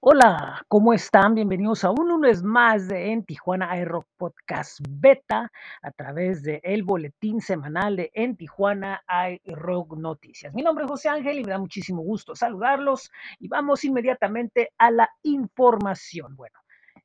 Hola, 0.00 0.62
¿cómo 0.68 0.92
están? 0.92 1.34
Bienvenidos 1.34 1.82
a 1.82 1.90
un 1.90 2.08
lunes 2.08 2.44
más 2.44 2.86
de 2.86 3.10
En 3.10 3.24
Tijuana 3.24 3.76
iRock 3.80 4.06
Podcast 4.16 4.78
Beta 4.88 5.50
a 5.82 5.90
través 5.90 6.44
de 6.44 6.60
el 6.62 6.84
boletín 6.84 7.40
semanal 7.40 7.96
de 7.96 8.12
En 8.14 8.36
Tijuana 8.36 9.02
iRock 9.44 9.96
Noticias. 9.96 10.54
Mi 10.54 10.62
nombre 10.62 10.84
es 10.84 10.90
José 10.92 11.08
Ángel 11.08 11.40
y 11.40 11.44
me 11.44 11.50
da 11.50 11.58
muchísimo 11.58 12.02
gusto 12.02 12.36
saludarlos 12.36 13.10
y 13.40 13.48
vamos 13.48 13.82
inmediatamente 13.82 14.70
a 14.78 14.92
la 14.92 15.10
información. 15.24 16.36
Bueno, 16.36 16.60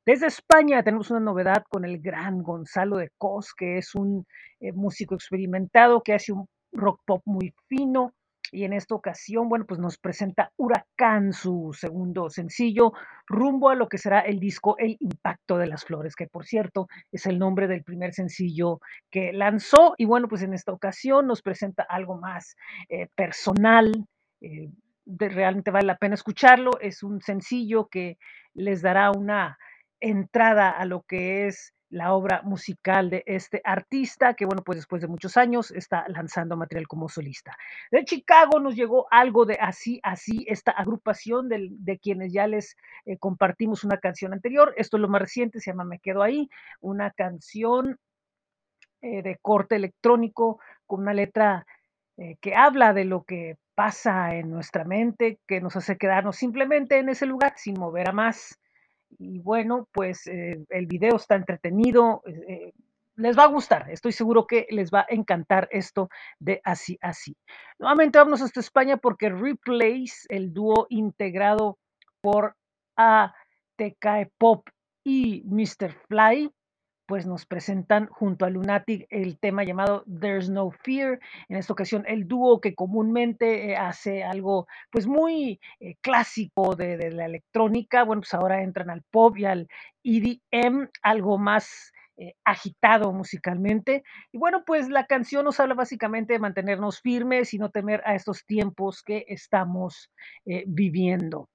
desde 0.06 0.28
España 0.28 0.84
tenemos 0.84 1.10
una 1.10 1.18
novedad 1.18 1.64
con 1.68 1.84
el 1.84 2.00
gran 2.00 2.44
Gonzalo 2.44 2.98
de 2.98 3.10
Cos, 3.18 3.54
que 3.54 3.78
es 3.78 3.96
un 3.96 4.24
eh, 4.60 4.72
músico 4.72 5.16
experimentado 5.16 6.00
que 6.00 6.14
hace 6.14 6.32
un 6.32 6.46
rock 6.70 7.00
pop 7.04 7.22
muy 7.24 7.52
fino 7.66 8.14
y 8.54 8.64
en 8.64 8.72
esta 8.72 8.94
ocasión, 8.94 9.48
bueno, 9.48 9.66
pues 9.66 9.80
nos 9.80 9.98
presenta 9.98 10.52
Huracán, 10.56 11.32
su 11.32 11.76
segundo 11.76 12.30
sencillo, 12.30 12.92
rumbo 13.26 13.68
a 13.68 13.74
lo 13.74 13.88
que 13.88 13.98
será 13.98 14.20
el 14.20 14.38
disco 14.38 14.76
El 14.78 14.96
Impacto 15.00 15.58
de 15.58 15.66
las 15.66 15.84
Flores, 15.84 16.14
que 16.14 16.28
por 16.28 16.46
cierto 16.46 16.86
es 17.10 17.26
el 17.26 17.38
nombre 17.38 17.66
del 17.66 17.82
primer 17.82 18.14
sencillo 18.14 18.80
que 19.10 19.32
lanzó. 19.32 19.94
Y 19.98 20.04
bueno, 20.04 20.28
pues 20.28 20.42
en 20.42 20.54
esta 20.54 20.72
ocasión 20.72 21.26
nos 21.26 21.42
presenta 21.42 21.82
algo 21.82 22.16
más 22.16 22.56
eh, 22.88 23.08
personal. 23.16 23.92
eh, 24.40 24.70
realmente 25.06 25.70
vale 25.70 25.86
la 25.86 25.98
pena 25.98 26.14
escucharlo. 26.14 26.78
Es 26.80 27.02
un 27.02 27.20
sencillo 27.20 27.88
que 27.88 28.18
les 28.54 28.82
dará 28.82 29.10
una 29.10 29.58
entrada 30.00 30.70
a 30.70 30.84
lo 30.84 31.02
que 31.02 31.46
es 31.48 31.74
la 31.94 32.12
obra 32.12 32.42
musical 32.42 33.08
de 33.08 33.22
este 33.26 33.60
artista, 33.64 34.34
que 34.34 34.46
bueno, 34.46 34.62
pues 34.64 34.78
después 34.78 35.00
de 35.00 35.08
muchos 35.08 35.36
años 35.36 35.70
está 35.70 36.04
lanzando 36.08 36.56
material 36.56 36.88
como 36.88 37.08
solista. 37.08 37.56
De 37.90 38.04
Chicago 38.04 38.58
nos 38.60 38.74
llegó 38.74 39.06
algo 39.10 39.46
de 39.46 39.54
así, 39.60 40.00
así, 40.02 40.44
esta 40.48 40.72
agrupación 40.72 41.48
del- 41.48 41.70
de 41.84 41.98
quienes 41.98 42.32
ya 42.32 42.46
les 42.46 42.76
eh, 43.06 43.16
compartimos 43.18 43.84
una 43.84 43.98
canción 43.98 44.32
anterior. 44.32 44.74
Esto 44.76 44.96
es 44.96 45.00
lo 45.02 45.08
más 45.08 45.20
reciente, 45.22 45.60
se 45.60 45.70
llama 45.70 45.84
Me 45.84 46.00
Quedo 46.00 46.22
Ahí, 46.22 46.48
una 46.80 47.10
canción 47.12 47.98
eh, 49.02 49.22
de 49.22 49.38
corte 49.40 49.76
electrónico 49.76 50.60
con 50.86 51.00
una 51.02 51.14
letra 51.14 51.66
eh, 52.16 52.36
que 52.40 52.54
habla 52.56 52.92
de 52.92 53.04
lo 53.04 53.22
que 53.24 53.56
pasa 53.74 54.34
en 54.34 54.50
nuestra 54.50 54.84
mente, 54.84 55.38
que 55.46 55.60
nos 55.60 55.76
hace 55.76 55.96
quedarnos 55.96 56.36
simplemente 56.36 56.98
en 56.98 57.08
ese 57.08 57.26
lugar 57.26 57.54
sin 57.56 57.78
mover 57.78 58.08
a 58.08 58.12
más. 58.12 58.58
Y 59.18 59.38
bueno, 59.38 59.88
pues 59.92 60.26
eh, 60.26 60.64
el 60.70 60.86
video 60.86 61.16
está 61.16 61.36
entretenido, 61.36 62.22
eh, 62.26 62.72
les 63.16 63.38
va 63.38 63.44
a 63.44 63.48
gustar, 63.48 63.90
estoy 63.90 64.12
seguro 64.12 64.46
que 64.46 64.66
les 64.70 64.90
va 64.90 65.00
a 65.00 65.06
encantar 65.14 65.68
esto 65.70 66.08
de 66.38 66.60
así, 66.64 66.98
así. 67.00 67.36
Nuevamente 67.78 68.18
vámonos 68.18 68.42
hasta 68.42 68.60
España 68.60 68.96
porque 68.96 69.28
Replace, 69.28 70.26
el 70.28 70.52
dúo 70.52 70.86
integrado 70.88 71.78
por 72.20 72.56
ATK 72.96 74.30
Pop 74.38 74.68
y 75.04 75.42
Mr. 75.46 75.92
Fly, 76.08 76.50
pues 77.06 77.26
nos 77.26 77.46
presentan 77.46 78.06
junto 78.06 78.44
a 78.44 78.50
Lunatic 78.50 79.06
el 79.10 79.38
tema 79.38 79.64
llamado 79.64 80.04
There's 80.04 80.48
No 80.48 80.70
Fear. 80.70 81.20
En 81.48 81.56
esta 81.56 81.72
ocasión, 81.72 82.04
el 82.06 82.26
dúo 82.26 82.60
que 82.60 82.74
comúnmente 82.74 83.70
eh, 83.70 83.76
hace 83.76 84.24
algo 84.24 84.66
pues 84.90 85.06
muy 85.06 85.60
eh, 85.80 85.96
clásico 86.00 86.76
de, 86.76 86.96
de 86.96 87.10
la 87.10 87.26
electrónica, 87.26 88.04
bueno, 88.04 88.22
pues 88.22 88.34
ahora 88.34 88.62
entran 88.62 88.90
al 88.90 89.02
pop 89.10 89.36
y 89.36 89.44
al 89.44 89.68
EDM, 90.02 90.88
algo 91.02 91.38
más 91.38 91.92
eh, 92.16 92.34
agitado 92.44 93.12
musicalmente. 93.12 94.04
Y 94.30 94.38
bueno, 94.38 94.62
pues 94.64 94.88
la 94.88 95.04
canción 95.06 95.44
nos 95.44 95.58
habla 95.58 95.74
básicamente 95.74 96.34
de 96.34 96.38
mantenernos 96.38 97.00
firmes 97.00 97.52
y 97.54 97.58
no 97.58 97.70
temer 97.70 98.02
a 98.06 98.14
estos 98.14 98.46
tiempos 98.46 99.02
que 99.02 99.24
estamos 99.26 100.12
eh, 100.46 100.62
viviendo. 100.68 101.48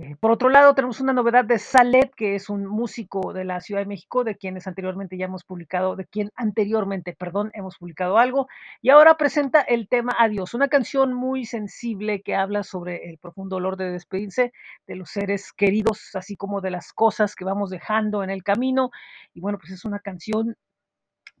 Eh, 0.00 0.14
por 0.20 0.30
otro 0.30 0.48
lado, 0.48 0.74
tenemos 0.74 1.00
una 1.00 1.12
novedad 1.12 1.44
de 1.44 1.58
Salet, 1.58 2.14
que 2.14 2.36
es 2.36 2.48
un 2.48 2.66
músico 2.66 3.32
de 3.32 3.44
la 3.44 3.60
Ciudad 3.60 3.80
de 3.80 3.86
México, 3.86 4.22
de 4.22 4.36
quienes 4.36 4.68
anteriormente 4.68 5.16
ya 5.16 5.24
hemos 5.24 5.42
publicado, 5.42 5.96
de 5.96 6.06
quien 6.06 6.30
anteriormente, 6.36 7.16
perdón, 7.18 7.50
hemos 7.52 7.78
publicado 7.78 8.16
algo, 8.16 8.46
y 8.80 8.90
ahora 8.90 9.16
presenta 9.16 9.60
el 9.60 9.88
tema 9.88 10.14
Adiós, 10.16 10.54
una 10.54 10.68
canción 10.68 11.12
muy 11.14 11.44
sensible 11.46 12.22
que 12.22 12.36
habla 12.36 12.62
sobre 12.62 13.10
el 13.10 13.18
profundo 13.18 13.56
dolor 13.56 13.76
de 13.76 13.90
despedirse 13.90 14.52
de 14.86 14.94
los 14.94 15.10
seres 15.10 15.52
queridos, 15.52 16.14
así 16.14 16.36
como 16.36 16.60
de 16.60 16.70
las 16.70 16.92
cosas 16.92 17.34
que 17.34 17.44
vamos 17.44 17.70
dejando 17.70 18.22
en 18.22 18.30
el 18.30 18.44
camino. 18.44 18.90
Y 19.34 19.40
bueno, 19.40 19.58
pues 19.58 19.72
es 19.72 19.84
una 19.84 19.98
canción 19.98 20.54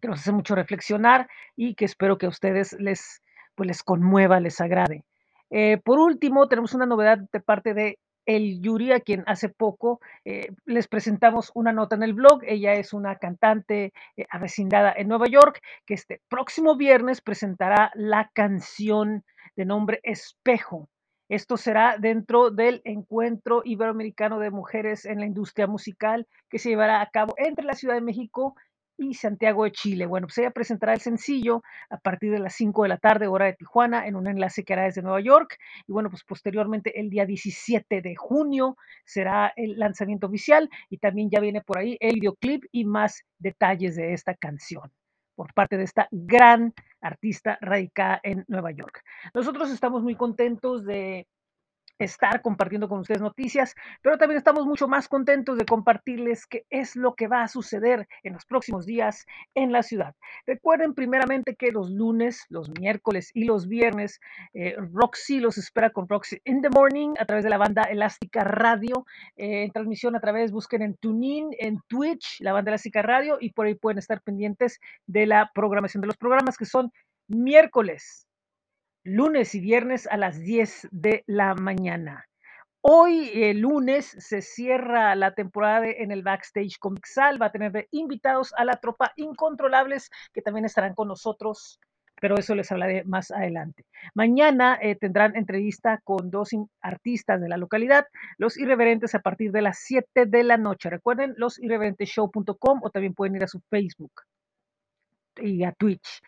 que 0.00 0.08
nos 0.08 0.18
hace 0.18 0.32
mucho 0.32 0.56
reflexionar 0.56 1.28
y 1.54 1.76
que 1.76 1.84
espero 1.84 2.18
que 2.18 2.26
a 2.26 2.30
ustedes 2.30 2.72
les, 2.80 3.22
pues 3.54 3.68
les 3.68 3.84
conmueva, 3.84 4.40
les 4.40 4.60
agrade. 4.60 5.04
Eh, 5.50 5.78
por 5.84 6.00
último, 6.00 6.48
tenemos 6.48 6.74
una 6.74 6.86
novedad 6.86 7.18
de 7.32 7.40
parte 7.40 7.72
de 7.72 7.98
El 8.28 8.60
Yuri, 8.60 8.92
a 8.92 9.00
quien 9.00 9.24
hace 9.26 9.48
poco 9.48 10.02
eh, 10.26 10.50
les 10.66 10.86
presentamos 10.86 11.50
una 11.54 11.72
nota 11.72 11.96
en 11.96 12.02
el 12.02 12.12
blog. 12.12 12.42
Ella 12.46 12.74
es 12.74 12.92
una 12.92 13.16
cantante 13.16 13.94
eh, 14.18 14.26
avecindada 14.28 14.92
en 14.94 15.08
Nueva 15.08 15.28
York, 15.28 15.62
que 15.86 15.94
este 15.94 16.20
próximo 16.28 16.76
viernes 16.76 17.22
presentará 17.22 17.90
la 17.94 18.30
canción 18.34 19.24
de 19.56 19.64
nombre 19.64 20.00
Espejo. 20.02 20.90
Esto 21.30 21.56
será 21.56 21.96
dentro 21.98 22.50
del 22.50 22.82
Encuentro 22.84 23.62
Iberoamericano 23.64 24.38
de 24.38 24.50
Mujeres 24.50 25.06
en 25.06 25.20
la 25.20 25.26
Industria 25.26 25.66
Musical 25.66 26.26
que 26.50 26.58
se 26.58 26.68
llevará 26.68 27.00
a 27.00 27.08
cabo 27.08 27.32
entre 27.38 27.64
la 27.64 27.72
Ciudad 27.72 27.94
de 27.94 28.02
México 28.02 28.56
y 28.98 29.14
Santiago 29.14 29.64
de 29.64 29.72
Chile. 29.72 30.06
Bueno, 30.06 30.26
pues 30.26 30.36
ella 30.38 30.50
presentará 30.50 30.92
el 30.92 31.00
sencillo 31.00 31.62
a 31.88 31.98
partir 31.98 32.32
de 32.32 32.40
las 32.40 32.54
5 32.54 32.82
de 32.82 32.88
la 32.88 32.98
tarde, 32.98 33.28
hora 33.28 33.46
de 33.46 33.54
Tijuana, 33.54 34.06
en 34.06 34.16
un 34.16 34.26
enlace 34.26 34.64
que 34.64 34.74
hará 34.74 34.84
desde 34.84 35.02
Nueva 35.02 35.20
York. 35.20 35.56
Y 35.86 35.92
bueno, 35.92 36.10
pues 36.10 36.24
posteriormente, 36.24 37.00
el 37.00 37.08
día 37.08 37.24
17 37.24 38.02
de 38.02 38.16
junio, 38.16 38.76
será 39.04 39.52
el 39.56 39.78
lanzamiento 39.78 40.26
oficial 40.26 40.68
y 40.90 40.98
también 40.98 41.30
ya 41.30 41.40
viene 41.40 41.62
por 41.62 41.78
ahí 41.78 41.96
el 42.00 42.16
videoclip 42.16 42.64
y 42.72 42.84
más 42.84 43.22
detalles 43.38 43.96
de 43.96 44.12
esta 44.12 44.34
canción 44.34 44.90
por 45.36 45.54
parte 45.54 45.76
de 45.76 45.84
esta 45.84 46.08
gran 46.10 46.74
artista 47.00 47.58
radicada 47.60 48.18
en 48.24 48.44
Nueva 48.48 48.72
York. 48.72 49.04
Nosotros 49.32 49.70
estamos 49.70 50.02
muy 50.02 50.16
contentos 50.16 50.84
de 50.84 51.28
estar 51.98 52.42
compartiendo 52.42 52.88
con 52.88 53.00
ustedes 53.00 53.20
noticias, 53.20 53.74
pero 54.02 54.18
también 54.18 54.38
estamos 54.38 54.66
mucho 54.66 54.88
más 54.88 55.08
contentos 55.08 55.58
de 55.58 55.64
compartirles 55.64 56.46
qué 56.46 56.64
es 56.70 56.96
lo 56.96 57.14
que 57.14 57.28
va 57.28 57.42
a 57.42 57.48
suceder 57.48 58.08
en 58.22 58.34
los 58.34 58.44
próximos 58.44 58.86
días 58.86 59.26
en 59.54 59.72
la 59.72 59.82
ciudad. 59.82 60.14
Recuerden 60.46 60.94
primeramente 60.94 61.56
que 61.56 61.72
los 61.72 61.90
lunes, 61.90 62.44
los 62.48 62.70
miércoles 62.70 63.30
y 63.34 63.44
los 63.44 63.68
viernes, 63.68 64.20
eh, 64.54 64.76
Roxy 64.92 65.40
los 65.40 65.58
espera 65.58 65.90
con 65.90 66.08
Roxy 66.08 66.40
in 66.44 66.62
the 66.62 66.70
Morning 66.70 67.14
a 67.18 67.24
través 67.24 67.44
de 67.44 67.50
la 67.50 67.58
banda 67.58 67.82
Elástica 67.82 68.44
Radio, 68.44 69.04
eh, 69.36 69.64
en 69.64 69.72
transmisión 69.72 70.14
a 70.16 70.20
través, 70.20 70.52
busquen 70.52 70.82
en 70.82 70.96
TuneIn, 70.96 71.50
en 71.58 71.80
Twitch, 71.88 72.40
la 72.40 72.52
banda 72.52 72.70
Elástica 72.70 73.02
Radio, 73.02 73.38
y 73.40 73.52
por 73.52 73.66
ahí 73.66 73.74
pueden 73.74 73.98
estar 73.98 74.20
pendientes 74.22 74.80
de 75.06 75.26
la 75.26 75.50
programación 75.54 76.00
de 76.00 76.06
los 76.06 76.16
programas 76.16 76.56
que 76.56 76.64
son 76.64 76.92
miércoles, 77.28 78.27
lunes 79.08 79.54
y 79.54 79.60
viernes 79.60 80.06
a 80.06 80.16
las 80.16 80.38
10 80.40 80.88
de 80.90 81.24
la 81.26 81.54
mañana. 81.54 82.26
Hoy, 82.80 83.30
el 83.34 83.60
lunes, 83.60 84.06
se 84.18 84.40
cierra 84.40 85.14
la 85.14 85.34
temporada 85.34 85.86
en 85.88 86.10
el 86.10 86.22
backstage 86.22 86.78
con 86.78 86.94
Mixal. 86.94 87.40
Va 87.40 87.46
a 87.46 87.52
tener 87.52 87.88
invitados 87.90 88.52
a 88.56 88.64
la 88.64 88.76
tropa 88.76 89.12
Incontrolables, 89.16 90.10
que 90.32 90.42
también 90.42 90.64
estarán 90.64 90.94
con 90.94 91.08
nosotros, 91.08 91.80
pero 92.20 92.36
eso 92.36 92.54
les 92.54 92.70
hablaré 92.70 93.04
más 93.04 93.30
adelante. 93.30 93.84
Mañana 94.14 94.78
eh, 94.80 94.94
tendrán 94.94 95.36
entrevista 95.36 96.00
con 96.04 96.30
dos 96.30 96.50
artistas 96.80 97.40
de 97.40 97.48
la 97.48 97.56
localidad, 97.56 98.06
Los 98.36 98.58
Irreverentes, 98.58 99.14
a 99.14 99.20
partir 99.20 99.52
de 99.52 99.62
las 99.62 99.78
7 99.80 100.26
de 100.26 100.44
la 100.44 100.56
noche. 100.56 100.90
Recuerden, 100.90 101.34
losirreverenteshow.com 101.36 102.80
o 102.82 102.90
también 102.90 103.14
pueden 103.14 103.36
ir 103.36 103.44
a 103.44 103.48
su 103.48 103.60
Facebook 103.70 104.12
y 105.36 105.64
a 105.64 105.72
Twitch. 105.72 106.20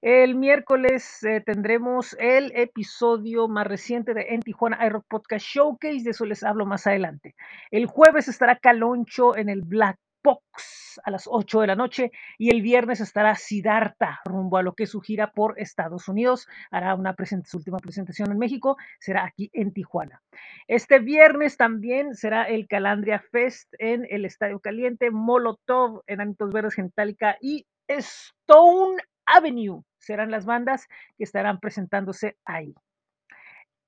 El 0.00 0.36
miércoles 0.36 1.24
eh, 1.24 1.42
tendremos 1.44 2.14
el 2.20 2.52
episodio 2.54 3.48
más 3.48 3.66
reciente 3.66 4.14
de 4.14 4.26
En 4.30 4.42
Tijuana 4.42 4.86
iRock 4.86 5.04
Podcast 5.08 5.44
Showcase, 5.44 6.04
de 6.04 6.10
eso 6.10 6.24
les 6.24 6.44
hablo 6.44 6.66
más 6.66 6.86
adelante. 6.86 7.34
El 7.72 7.86
jueves 7.86 8.28
estará 8.28 8.60
Caloncho 8.60 9.36
en 9.36 9.48
el 9.48 9.62
Black 9.62 9.98
Box 10.22 11.00
a 11.02 11.10
las 11.10 11.24
8 11.26 11.62
de 11.62 11.66
la 11.66 11.74
noche 11.74 12.12
y 12.38 12.50
el 12.50 12.62
viernes 12.62 13.00
estará 13.00 13.34
Siddhartha 13.34 14.20
rumbo 14.24 14.56
a 14.56 14.62
lo 14.62 14.74
que 14.74 14.84
es 14.84 14.90
su 14.90 15.00
gira 15.00 15.32
por 15.32 15.58
Estados 15.58 16.06
Unidos. 16.06 16.46
Hará 16.70 16.94
una 16.94 17.16
su 17.44 17.56
última 17.56 17.78
presentación 17.78 18.30
en 18.30 18.38
México, 18.38 18.76
será 19.00 19.24
aquí 19.24 19.50
en 19.52 19.72
Tijuana. 19.72 20.22
Este 20.68 21.00
viernes 21.00 21.56
también 21.56 22.14
será 22.14 22.44
el 22.44 22.68
Calandria 22.68 23.18
Fest 23.32 23.74
en 23.80 24.06
el 24.10 24.24
Estadio 24.24 24.60
Caliente, 24.60 25.10
Molotov, 25.10 26.02
Enanitos 26.06 26.52
Verdes, 26.52 26.74
Gentálica 26.74 27.36
y 27.40 27.66
Stone 27.88 29.02
Avenue 29.26 29.82
serán 29.98 30.30
las 30.30 30.46
bandas 30.46 30.86
que 31.16 31.24
estarán 31.24 31.60
presentándose 31.60 32.36
ahí. 32.44 32.74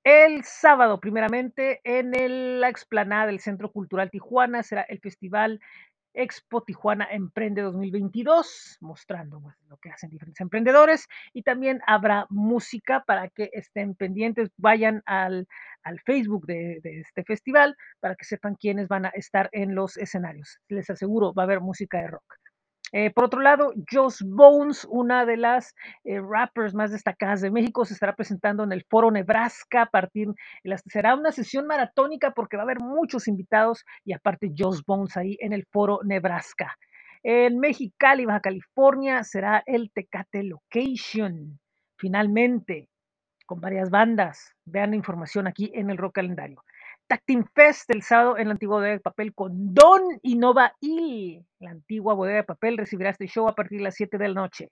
El 0.03 0.43
sábado, 0.43 0.99
primeramente, 0.99 1.79
en 1.83 2.15
el- 2.15 2.59
la 2.59 2.69
explanada 2.69 3.27
del 3.27 3.39
Centro 3.39 3.71
Cultural 3.71 4.09
Tijuana 4.09 4.63
será 4.63 4.81
el 4.83 4.99
Festival 4.99 5.59
Expo 6.13 6.61
Tijuana 6.63 7.07
Emprende 7.09 7.61
2022, 7.61 8.77
mostrando 8.81 9.41
lo 9.69 9.77
que 9.77 9.91
hacen 9.91 10.09
diferentes 10.09 10.41
emprendedores 10.41 11.07
y 11.33 11.43
también 11.43 11.81
habrá 11.87 12.25
música 12.29 13.03
para 13.05 13.29
que 13.29 13.49
estén 13.53 13.95
pendientes, 13.95 14.49
vayan 14.57 15.01
al, 15.05 15.47
al 15.83 15.99
Facebook 16.01 16.45
de, 16.47 16.79
de, 16.83 16.99
este 17.01 17.23
festival 17.23 17.77
para 17.99 18.15
que 18.15 18.25
sepan 18.25 18.55
quiénes 18.55 18.87
van 18.87 19.05
a 19.05 19.09
estar 19.09 19.49
en 19.53 19.75
los 19.75 19.97
escenarios. 19.97 20.59
Les 20.67 20.89
aseguro, 20.89 21.33
va 21.33 21.43
a 21.43 21.45
haber 21.45 21.61
música 21.61 21.99
de 22.01 22.07
rock. 22.07 22.40
Eh, 22.91 23.11
por 23.11 23.25
otro 23.25 23.39
lado, 23.39 23.73
Joss 23.89 24.21
Bones, 24.21 24.85
una 24.89 25.25
de 25.25 25.37
las 25.37 25.73
eh, 26.03 26.19
rappers 26.19 26.73
más 26.73 26.91
destacadas 26.91 27.41
de 27.41 27.51
México, 27.51 27.85
se 27.85 27.93
estará 27.93 28.15
presentando 28.15 28.63
en 28.63 28.71
el 28.73 28.83
Foro 28.89 29.11
Nebraska 29.11 29.83
a 29.83 29.85
partir, 29.85 30.27
las, 30.63 30.81
será 30.87 31.15
una 31.15 31.31
sesión 31.31 31.67
maratónica 31.67 32.31
porque 32.31 32.57
va 32.57 32.63
a 32.63 32.65
haber 32.65 32.79
muchos 32.79 33.27
invitados 33.27 33.85
y 34.03 34.13
aparte 34.13 34.51
Joss 34.57 34.83
Bones 34.85 35.15
ahí 35.15 35.37
en 35.39 35.53
el 35.53 35.65
Foro 35.71 35.99
Nebraska. 36.03 36.75
En 37.23 37.59
Mexicali, 37.59 38.25
Baja 38.25 38.41
California, 38.41 39.23
será 39.23 39.63
el 39.65 39.91
Tecate 39.93 40.43
Location. 40.43 41.59
Finalmente, 41.97 42.89
con 43.45 43.61
varias 43.61 43.89
bandas. 43.89 44.55
Vean 44.65 44.91
la 44.91 44.95
información 44.95 45.45
aquí 45.45 45.71
en 45.73 45.89
el 45.91 45.97
Rock 45.97 46.15
Calendario. 46.15 46.63
Tacting 47.11 47.43
Fest 47.53 47.89
el 47.89 48.03
sábado 48.03 48.37
en 48.37 48.47
la 48.47 48.53
antigua 48.53 48.77
bodega 48.77 48.93
de 48.93 48.99
papel 49.01 49.33
con 49.33 49.73
Don 49.73 50.01
y 50.21 50.39
la 51.59 51.69
antigua 51.69 52.13
bodega 52.13 52.37
de 52.37 52.43
papel 52.45 52.77
recibirá 52.77 53.09
este 53.09 53.27
show 53.27 53.49
a 53.49 53.53
partir 53.53 53.79
de 53.79 53.83
las 53.83 53.95
7 53.95 54.17
de 54.17 54.29
la 54.29 54.33
noche. 54.35 54.71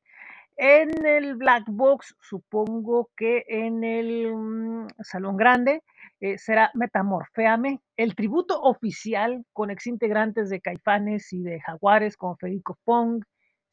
En 0.55 1.05
el 1.05 1.35
Black 1.35 1.65
Box, 1.67 2.15
supongo 2.21 3.09
que 3.17 3.43
en 3.45 3.83
el 3.83 4.27
um, 4.27 4.87
Salón 5.01 5.35
Grande, 5.35 5.83
eh, 6.21 6.37
será 6.37 6.71
Metamorfeame, 6.75 7.81
el 7.97 8.15
tributo 8.15 8.61
oficial 8.61 9.43
con 9.51 9.69
exintegrantes 9.69 10.49
de 10.49 10.61
Caifanes 10.61 11.33
y 11.33 11.41
de 11.41 11.59
Jaguares 11.59 12.15
como 12.15 12.37
Federico 12.37 12.77
Fong, 12.85 13.21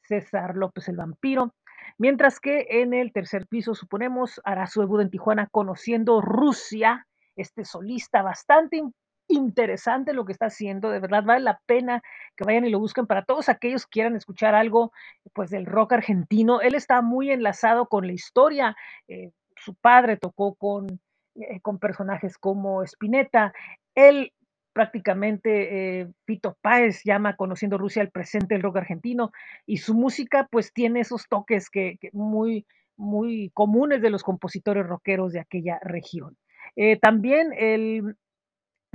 César 0.02 0.56
López 0.56 0.88
el 0.88 0.96
Vampiro, 0.96 1.54
mientras 1.98 2.40
que 2.40 2.66
en 2.68 2.94
el 2.94 3.12
tercer 3.12 3.46
piso, 3.46 3.76
suponemos, 3.76 4.40
hará 4.42 4.66
su 4.66 4.80
debut 4.80 5.02
en 5.02 5.10
Tijuana 5.10 5.46
conociendo 5.52 6.20
Rusia, 6.20 7.06
este 7.36 7.64
solista 7.64 8.22
bastante 8.22 8.82
interesante 9.28 10.12
lo 10.12 10.24
que 10.24 10.32
está 10.32 10.46
haciendo, 10.46 10.90
de 10.90 11.00
verdad 11.00 11.24
vale 11.24 11.40
la 11.40 11.60
pena 11.66 12.02
que 12.36 12.44
vayan 12.44 12.64
y 12.64 12.70
lo 12.70 12.78
busquen 12.78 13.06
para 13.06 13.24
todos 13.24 13.48
aquellos 13.48 13.84
que 13.84 13.90
quieran 13.90 14.16
escuchar 14.16 14.54
algo 14.54 14.92
pues 15.34 15.50
del 15.50 15.66
rock 15.66 15.94
argentino. 15.94 16.60
Él 16.60 16.74
está 16.74 17.02
muy 17.02 17.30
enlazado 17.30 17.86
con 17.86 18.06
la 18.06 18.12
historia. 18.12 18.76
Eh, 19.08 19.32
su 19.56 19.74
padre 19.74 20.16
tocó 20.16 20.54
con, 20.54 21.00
eh, 21.34 21.60
con 21.60 21.78
personajes 21.78 22.38
como 22.38 22.82
Spinetta. 22.84 23.52
Él 23.94 24.32
prácticamente 24.72 26.00
eh, 26.00 26.08
Pito 26.26 26.56
Páez 26.60 27.02
llama 27.02 27.34
conociendo 27.34 27.78
Rusia 27.78 28.02
el 28.02 28.10
presente 28.10 28.54
del 28.54 28.62
rock 28.62 28.76
argentino 28.76 29.32
y 29.64 29.78
su 29.78 29.94
música 29.94 30.46
pues 30.50 30.72
tiene 30.72 31.00
esos 31.00 31.28
toques 31.28 31.70
que, 31.70 31.96
que 31.98 32.10
muy 32.12 32.66
muy 32.98 33.50
comunes 33.54 34.00
de 34.00 34.10
los 34.10 34.22
compositores 34.22 34.86
rockeros 34.86 35.32
de 35.32 35.40
aquella 35.40 35.78
región. 35.82 36.36
Eh, 36.76 36.98
también 36.98 37.52
el, 37.56 38.16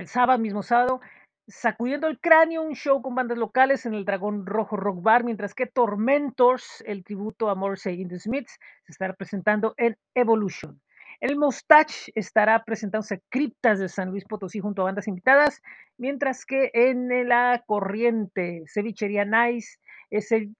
sábado, 0.05 0.39
mismo 0.39 0.63
sábado, 0.63 1.01
Sacudiendo 1.47 2.07
el 2.07 2.19
Cráneo, 2.19 2.61
un 2.61 2.75
show 2.75 3.01
con 3.01 3.15
bandas 3.15 3.37
locales 3.37 3.85
en 3.85 3.93
el 3.93 4.05
Dragón 4.05 4.45
Rojo 4.45 4.77
Rock 4.77 5.01
Bar, 5.01 5.23
mientras 5.25 5.53
que 5.53 5.65
Tormentors, 5.65 6.81
el 6.87 7.03
tributo 7.03 7.49
a 7.49 7.55
Morrissey 7.55 7.99
in 7.99 8.07
the 8.07 8.19
Smiths, 8.19 8.57
se 8.85 8.91
estará 8.91 9.13
presentando 9.15 9.73
en 9.77 9.97
Evolution. 10.13 10.79
El 11.19 11.37
Mustache 11.37 12.11
estará 12.15 12.63
presentándose 12.63 13.21
Criptas 13.29 13.79
de 13.79 13.89
San 13.89 14.11
Luis 14.11 14.23
Potosí 14.25 14.59
junto 14.59 14.81
a 14.81 14.85
bandas 14.85 15.07
invitadas, 15.07 15.61
mientras 15.97 16.45
que 16.45 16.71
en 16.73 17.27
la 17.27 17.63
corriente 17.65 18.63
Cevichería 18.67 19.25
Nice 19.25 19.77
es 20.09 20.31
el 20.31 20.55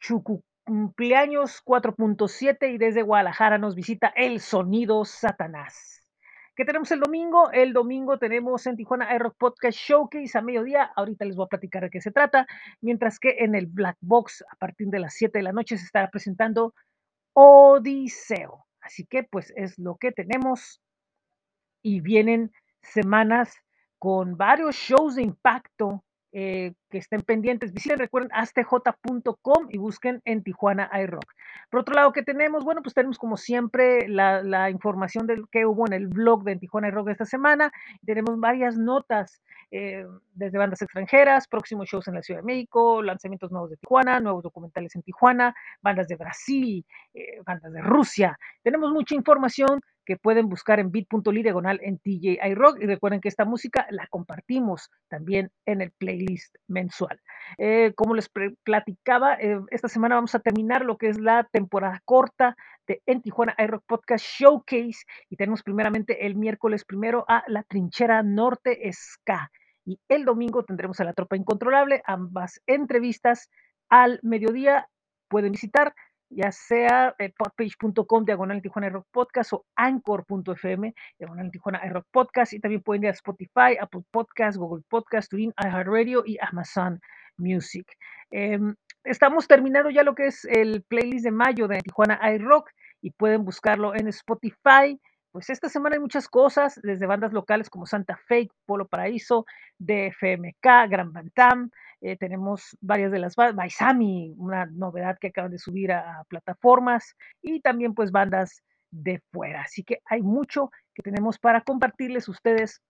Chucu 0.00 0.42
cumpleaños 0.64 1.62
4.7 1.64 2.74
y 2.74 2.78
desde 2.78 3.02
Guadalajara 3.02 3.56
nos 3.56 3.74
visita 3.74 4.12
el 4.14 4.40
sonido 4.40 5.04
Satanás. 5.04 5.97
¿Qué 6.58 6.64
tenemos 6.64 6.90
el 6.90 6.98
domingo? 6.98 7.52
El 7.52 7.72
domingo 7.72 8.18
tenemos 8.18 8.66
en 8.66 8.74
Tijuana 8.74 9.12
Air 9.12 9.22
Rock 9.22 9.36
Podcast 9.38 9.78
Showcase 9.78 10.36
a 10.36 10.42
mediodía. 10.42 10.90
Ahorita 10.96 11.24
les 11.24 11.36
voy 11.36 11.44
a 11.44 11.50
platicar 11.50 11.84
de 11.84 11.90
qué 11.90 12.00
se 12.00 12.10
trata. 12.10 12.48
Mientras 12.80 13.20
que 13.20 13.36
en 13.38 13.54
el 13.54 13.66
Black 13.66 13.96
Box, 14.00 14.42
a 14.50 14.56
partir 14.56 14.88
de 14.88 14.98
las 14.98 15.14
7 15.14 15.38
de 15.38 15.44
la 15.44 15.52
noche, 15.52 15.78
se 15.78 15.84
estará 15.84 16.10
presentando 16.10 16.74
Odiseo. 17.32 18.66
Así 18.80 19.06
que, 19.06 19.22
pues, 19.22 19.52
es 19.54 19.78
lo 19.78 19.98
que 19.98 20.10
tenemos. 20.10 20.80
Y 21.80 22.00
vienen 22.00 22.50
semanas 22.82 23.54
con 24.00 24.36
varios 24.36 24.74
shows 24.74 25.14
de 25.14 25.22
impacto 25.22 26.02
eh, 26.32 26.74
que 26.88 26.98
estén 26.98 27.22
pendientes, 27.22 27.72
visiten, 27.72 27.98
recuerden, 27.98 28.30
astj.com 28.32 29.66
y 29.68 29.78
busquen 29.78 30.20
en 30.24 30.42
Tijuana 30.42 30.90
iRock. 31.02 31.32
Por 31.70 31.80
otro 31.80 31.94
lado, 31.94 32.12
¿qué 32.12 32.22
tenemos? 32.22 32.64
Bueno, 32.64 32.82
pues 32.82 32.94
tenemos 32.94 33.18
como 33.18 33.36
siempre 33.36 34.08
la, 34.08 34.42
la 34.42 34.70
información 34.70 35.26
del 35.26 35.48
que 35.50 35.66
hubo 35.66 35.86
en 35.86 35.92
el 35.92 36.08
blog 36.08 36.44
de 36.44 36.56
Tijuana 36.56 36.88
iRock 36.88 37.08
esta 37.08 37.24
semana. 37.24 37.70
Tenemos 38.04 38.38
varias 38.40 38.76
notas 38.76 39.42
eh, 39.70 40.04
desde 40.32 40.56
bandas 40.56 40.80
extranjeras, 40.80 41.46
próximos 41.46 41.88
shows 41.88 42.08
en 42.08 42.14
la 42.14 42.22
Ciudad 42.22 42.40
de 42.40 42.46
México, 42.46 43.02
lanzamientos 43.02 43.50
nuevos 43.50 43.70
de 43.70 43.76
Tijuana, 43.76 44.20
nuevos 44.20 44.42
documentales 44.42 44.94
en 44.96 45.02
Tijuana, 45.02 45.54
bandas 45.82 46.08
de 46.08 46.16
Brasil, 46.16 46.86
eh, 47.12 47.40
bandas 47.44 47.72
de 47.72 47.82
Rusia. 47.82 48.38
Tenemos 48.62 48.90
mucha 48.92 49.14
información 49.14 49.80
que 50.06 50.16
pueden 50.16 50.48
buscar 50.48 50.80
en 50.80 50.90
bit.ly 50.90 51.44
en 51.82 51.98
TJI 51.98 52.54
Rock 52.54 52.78
y 52.80 52.86
recuerden 52.86 53.20
que 53.20 53.28
esta 53.28 53.44
música 53.44 53.86
la 53.90 54.06
compartimos 54.06 54.90
también 55.08 55.50
en 55.66 55.82
el 55.82 55.90
playlist 55.90 56.56
mensual. 56.78 57.20
Eh, 57.58 57.92
como 57.96 58.14
les 58.14 58.30
platicaba, 58.62 59.34
eh, 59.34 59.58
esta 59.70 59.88
semana 59.88 60.14
vamos 60.14 60.34
a 60.34 60.40
terminar 60.40 60.84
lo 60.84 60.96
que 60.96 61.08
es 61.08 61.18
la 61.18 61.44
temporada 61.50 62.00
corta 62.04 62.56
de 62.86 63.02
En 63.06 63.20
Tijuana 63.20 63.54
iRock 63.58 63.84
Podcast 63.86 64.24
Showcase 64.24 65.04
y 65.28 65.36
tenemos 65.36 65.62
primeramente 65.62 66.26
el 66.26 66.36
miércoles 66.36 66.84
primero 66.84 67.24
a 67.26 67.42
La 67.48 67.62
Trinchera 67.64 68.22
Norte 68.22 68.78
Ska 68.92 69.50
y 69.84 69.98
el 70.08 70.24
domingo 70.24 70.62
tendremos 70.64 71.00
a 71.00 71.04
La 71.04 71.14
Tropa 71.14 71.36
Incontrolable, 71.36 72.02
ambas 72.04 72.60
entrevistas 72.66 73.50
al 73.88 74.20
mediodía. 74.22 74.86
Pueden 75.28 75.52
visitar 75.52 75.94
ya 76.30 76.52
sea 76.52 77.14
eh, 77.18 77.32
podpage.com 77.36 78.24
diagonal 78.24 78.62
Tijuana 78.62 78.88
Rock 78.88 79.06
Podcast 79.10 79.52
o 79.54 79.64
anchor.fm 79.76 80.94
diagonal 81.18 81.50
Tijuana 81.50 81.80
Rock 81.88 82.06
Podcast 82.10 82.52
y 82.52 82.60
también 82.60 82.82
pueden 82.82 83.04
ir 83.04 83.10
a 83.10 83.12
Spotify, 83.12 83.76
Apple 83.80 84.02
Podcast, 84.10 84.58
Google 84.58 84.84
Podcast, 84.88 85.30
TuneIn, 85.30 85.54
iHeartRadio 85.56 86.24
y 86.26 86.38
Amazon 86.40 87.00
Music. 87.36 87.86
Eh, 88.30 88.58
estamos 89.04 89.48
terminando 89.48 89.90
ya 89.90 90.02
lo 90.02 90.14
que 90.14 90.26
es 90.26 90.44
el 90.44 90.82
playlist 90.82 91.24
de 91.24 91.30
mayo 91.30 91.68
de 91.68 91.80
Tijuana 91.80 92.20
iRock 92.34 92.70
y 93.00 93.10
pueden 93.10 93.44
buscarlo 93.44 93.94
en 93.94 94.08
Spotify. 94.08 95.00
Pues 95.30 95.50
esta 95.50 95.68
semana 95.68 95.96
hay 95.96 96.00
muchas 96.00 96.28
cosas, 96.28 96.80
desde 96.82 97.06
bandas 97.06 97.32
locales 97.32 97.68
como 97.68 97.86
Santa 97.86 98.16
Fe, 98.16 98.48
Polo 98.64 98.88
Paraíso, 98.88 99.44
DFMK, 99.78 100.88
Gran 100.88 101.12
Bantam, 101.12 101.70
eh, 102.00 102.16
tenemos 102.16 102.76
varias 102.80 103.10
de 103.10 103.18
las 103.18 103.34
Baisami, 103.34 104.34
una 104.36 104.66
novedad 104.66 105.18
que 105.20 105.28
acaban 105.28 105.50
de 105.50 105.58
subir 105.58 105.92
a, 105.92 106.20
a, 106.20 106.24
plataformas 106.24 107.16
y 107.42 107.60
también 107.60 107.94
pues 107.94 108.12
bandas 108.12 108.62
de 108.90 109.20
fuera. 109.32 109.62
Así 109.62 109.82
que 109.82 110.00
hay 110.06 110.22
mucho 110.22 110.70
que 110.94 111.02
tenemos 111.02 111.38
para 111.38 111.60
compartirles 111.62 112.28
ustedes 112.28 112.80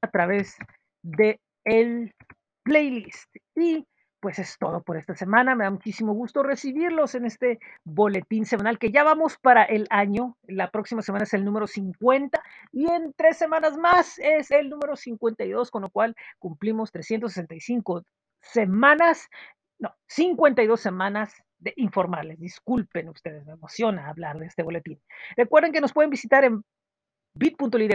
a 0.00 0.08
través 0.10 0.56
de 1.02 1.40
el 1.64 2.14
playlist. 2.62 3.36
Y 3.54 3.86
pues 4.22 4.38
es 4.38 4.56
todo 4.56 4.82
por 4.82 4.96
esta 4.96 5.16
semana. 5.16 5.56
Me 5.56 5.64
da 5.64 5.70
muchísimo 5.70 6.14
gusto 6.14 6.44
recibirlos 6.44 7.16
en 7.16 7.26
este 7.26 7.58
boletín 7.82 8.46
semanal 8.46 8.78
que 8.78 8.92
ya 8.92 9.02
vamos 9.02 9.36
para 9.36 9.64
el 9.64 9.88
año. 9.90 10.38
La 10.46 10.70
próxima 10.70 11.02
semana 11.02 11.24
es 11.24 11.34
el 11.34 11.44
número 11.44 11.66
50 11.66 12.40
y 12.70 12.88
en 12.88 13.12
tres 13.14 13.36
semanas 13.36 13.76
más 13.76 14.20
es 14.20 14.52
el 14.52 14.70
número 14.70 14.94
52, 14.94 15.72
con 15.72 15.82
lo 15.82 15.90
cual 15.90 16.14
cumplimos 16.38 16.92
365 16.92 18.04
semanas, 18.40 19.28
no, 19.80 19.92
52 20.06 20.80
semanas 20.80 21.34
de 21.58 21.74
informarles. 21.76 22.38
Disculpen 22.38 23.08
ustedes, 23.08 23.44
me 23.44 23.54
emociona 23.54 24.08
hablar 24.08 24.38
de 24.38 24.46
este 24.46 24.62
boletín. 24.62 25.00
Recuerden 25.36 25.72
que 25.72 25.80
nos 25.80 25.92
pueden 25.92 26.10
visitar 26.10 26.44
en 26.44 26.62
bit.ly 27.34 27.88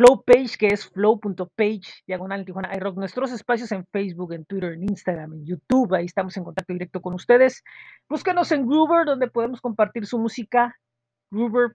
Flow 0.00 0.24
Page, 0.24 0.56
que 0.58 0.68
es 0.68 0.88
flow.page, 0.88 2.04
diagonal 2.06 2.46
Tijuana 2.46 2.74
iRock, 2.74 2.96
nuestros 2.96 3.32
espacios 3.32 3.70
en 3.70 3.84
Facebook, 3.92 4.32
en 4.32 4.46
Twitter, 4.46 4.72
en 4.72 4.84
Instagram, 4.84 5.34
en 5.34 5.44
YouTube, 5.44 5.92
ahí 5.92 6.06
estamos 6.06 6.34
en 6.38 6.44
contacto 6.44 6.72
directo 6.72 7.02
con 7.02 7.12
ustedes. 7.12 7.62
Búsquenos 8.08 8.50
en 8.50 8.66
Groover, 8.66 9.04
donde 9.04 9.28
podemos 9.28 9.60
compartir 9.60 10.06
su 10.06 10.18
música, 10.18 10.74
groover.co. 11.30 11.74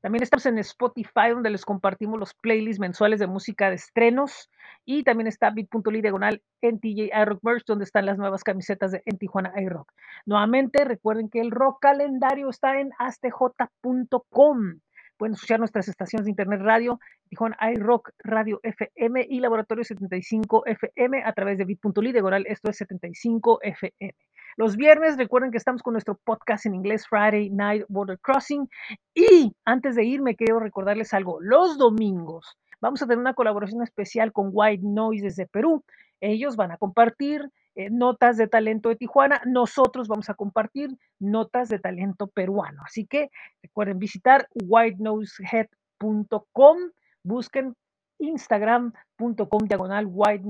También 0.00 0.22
estamos 0.22 0.46
en 0.46 0.60
Spotify, 0.60 1.30
donde 1.30 1.50
les 1.50 1.64
compartimos 1.64 2.20
los 2.20 2.34
playlists 2.34 2.78
mensuales 2.78 3.18
de 3.18 3.26
música 3.26 3.68
de 3.68 3.74
estrenos. 3.74 4.50
Y 4.84 5.02
también 5.02 5.26
está 5.26 5.50
bit.ly 5.50 6.02
diagonal 6.02 6.40
en 6.60 6.78
TJ 6.78 7.10
iRock 7.20 7.42
Merch, 7.42 7.64
donde 7.66 7.84
están 7.84 8.06
las 8.06 8.16
nuevas 8.16 8.44
camisetas 8.44 8.92
de 8.92 9.02
En 9.06 9.18
Tijuana 9.18 9.52
iRock. 9.60 9.90
Nuevamente, 10.24 10.84
recuerden 10.84 11.28
que 11.28 11.40
el 11.40 11.50
rock 11.50 11.78
calendario 11.80 12.48
está 12.48 12.78
en 12.78 12.92
astj.com 12.96 14.78
Pueden 15.24 15.36
escuchar 15.36 15.58
nuestras 15.58 15.88
estaciones 15.88 16.26
de 16.26 16.32
internet 16.32 16.60
radio, 16.62 17.00
Tijuana 17.30 17.56
iRock 17.72 18.10
Radio 18.18 18.60
FM 18.62 19.26
y 19.26 19.40
Laboratorio 19.40 19.82
75 19.82 20.66
FM 20.66 21.22
a 21.24 21.32
través 21.32 21.56
de 21.56 21.64
bit.ly, 21.64 22.12
diagonal, 22.12 22.44
esto 22.46 22.68
es 22.68 22.76
75 22.76 23.58
FM. 23.62 24.14
Los 24.58 24.76
viernes 24.76 25.16
recuerden 25.16 25.50
que 25.50 25.56
estamos 25.56 25.82
con 25.82 25.94
nuestro 25.94 26.20
podcast 26.22 26.66
en 26.66 26.74
inglés 26.74 27.06
Friday 27.08 27.48
Night 27.48 27.86
Border 27.88 28.18
Crossing. 28.18 28.68
Y 29.14 29.56
antes 29.64 29.96
de 29.96 30.04
irme, 30.04 30.36
quiero 30.36 30.60
recordarles 30.60 31.14
algo. 31.14 31.40
Los 31.40 31.78
domingos 31.78 32.58
vamos 32.82 33.00
a 33.00 33.06
tener 33.06 33.16
una 33.16 33.32
colaboración 33.32 33.82
especial 33.82 34.30
con 34.30 34.50
White 34.52 34.82
Noise 34.84 35.24
desde 35.24 35.46
Perú. 35.46 35.82
Ellos 36.20 36.54
van 36.54 36.70
a 36.70 36.76
compartir 36.76 37.50
eh, 37.74 37.90
notas 37.90 38.36
de 38.36 38.46
talento 38.46 38.88
de 38.88 38.94
Tijuana. 38.96 39.42
Nosotros 39.46 40.06
vamos 40.08 40.30
a 40.30 40.34
compartir 40.34 40.96
notas 41.18 41.68
de 41.68 41.78
talento 41.78 42.28
peruano. 42.28 42.82
Así 42.84 43.06
que 43.06 43.30
recuerden 43.62 43.98
visitar 43.98 44.48
whitenosehead.com. 44.54 46.78
Busquen 47.24 47.74
instagram.com 48.18 49.66
diagonal 49.66 50.06
white 50.08 50.44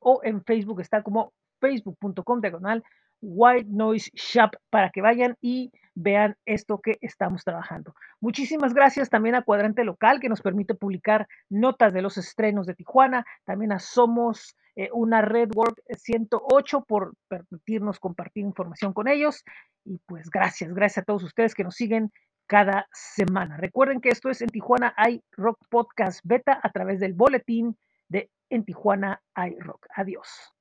o 0.00 0.20
en 0.22 0.44
Facebook 0.44 0.80
está 0.80 1.02
como 1.02 1.32
facebook.com 1.60 2.40
diagonal 2.40 2.84
White 3.22 3.68
Noise 3.70 4.10
Shop 4.14 4.50
para 4.68 4.90
que 4.90 5.00
vayan 5.00 5.36
y 5.40 5.70
vean 5.94 6.36
esto 6.44 6.80
que 6.80 6.98
estamos 7.00 7.44
trabajando. 7.44 7.94
Muchísimas 8.20 8.74
gracias 8.74 9.10
también 9.10 9.34
a 9.34 9.42
Cuadrante 9.42 9.84
Local 9.84 10.20
que 10.20 10.28
nos 10.28 10.42
permite 10.42 10.74
publicar 10.74 11.28
notas 11.48 11.92
de 11.92 12.02
los 12.02 12.18
estrenos 12.18 12.66
de 12.66 12.74
Tijuana. 12.74 13.24
También 13.44 13.72
a 13.72 13.78
Somos 13.78 14.56
eh, 14.74 14.88
una 14.92 15.22
Red 15.22 15.50
World 15.54 15.76
108 15.88 16.84
por 16.84 17.14
permitirnos 17.28 18.00
compartir 18.00 18.44
información 18.44 18.92
con 18.92 19.08
ellos. 19.08 19.44
Y 19.84 19.98
pues 20.06 20.30
gracias, 20.30 20.72
gracias 20.74 21.02
a 21.02 21.06
todos 21.06 21.22
ustedes 21.22 21.54
que 21.54 21.64
nos 21.64 21.74
siguen 21.74 22.10
cada 22.46 22.86
semana. 22.92 23.56
Recuerden 23.56 24.00
que 24.00 24.08
esto 24.08 24.30
es 24.30 24.42
En 24.42 24.48
Tijuana 24.48 24.94
hay 24.96 25.22
Rock 25.32 25.58
Podcast 25.68 26.20
Beta 26.24 26.58
a 26.62 26.70
través 26.70 27.00
del 27.00 27.12
boletín 27.12 27.76
de 28.08 28.30
En 28.50 28.64
Tijuana 28.64 29.22
hay 29.34 29.56
Rock. 29.58 29.86
Adiós. 29.94 30.51